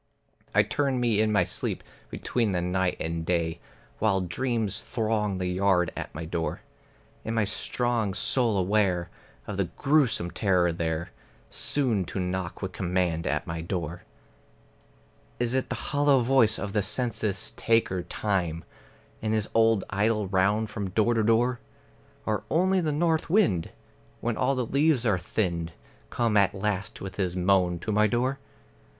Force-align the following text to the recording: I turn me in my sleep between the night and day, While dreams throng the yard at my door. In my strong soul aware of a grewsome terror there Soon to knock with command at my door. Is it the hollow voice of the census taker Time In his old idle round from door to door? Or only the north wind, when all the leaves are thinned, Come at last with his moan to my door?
I 0.55 0.63
turn 0.63 0.99
me 0.99 1.21
in 1.21 1.31
my 1.31 1.43
sleep 1.43 1.83
between 2.09 2.53
the 2.53 2.61
night 2.63 2.97
and 2.99 3.23
day, 3.23 3.59
While 3.99 4.21
dreams 4.21 4.81
throng 4.81 5.37
the 5.37 5.45
yard 5.45 5.91
at 5.95 6.15
my 6.15 6.25
door. 6.25 6.61
In 7.23 7.35
my 7.35 7.43
strong 7.43 8.15
soul 8.15 8.57
aware 8.57 9.11
of 9.45 9.59
a 9.59 9.65
grewsome 9.65 10.31
terror 10.31 10.71
there 10.71 11.11
Soon 11.51 12.03
to 12.05 12.19
knock 12.19 12.63
with 12.63 12.71
command 12.71 13.27
at 13.27 13.45
my 13.45 13.61
door. 13.61 14.01
Is 15.39 15.53
it 15.53 15.69
the 15.69 15.75
hollow 15.75 16.21
voice 16.21 16.57
of 16.57 16.73
the 16.73 16.81
census 16.81 17.51
taker 17.55 18.01
Time 18.01 18.63
In 19.21 19.33
his 19.33 19.49
old 19.53 19.83
idle 19.91 20.25
round 20.27 20.71
from 20.71 20.89
door 20.89 21.13
to 21.13 21.21
door? 21.21 21.59
Or 22.25 22.43
only 22.49 22.81
the 22.81 22.91
north 22.91 23.29
wind, 23.29 23.69
when 24.19 24.35
all 24.35 24.55
the 24.55 24.65
leaves 24.65 25.05
are 25.05 25.19
thinned, 25.19 25.73
Come 26.09 26.37
at 26.37 26.55
last 26.55 27.01
with 27.01 27.17
his 27.17 27.35
moan 27.35 27.77
to 27.81 27.91
my 27.91 28.07
door? 28.07 28.39